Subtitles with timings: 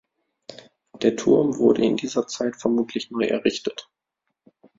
[1.03, 3.87] Der Turm wurde in dieser Zeit vermutlich neu errichtet.